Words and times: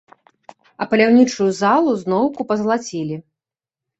А 0.85 0.85
паляўнічую 0.93 1.49
залу 1.57 1.91
зноўку 2.03 2.41
пазалацілі. 2.53 3.15